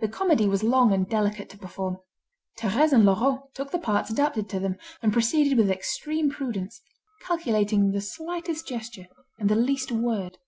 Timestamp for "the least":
9.50-9.92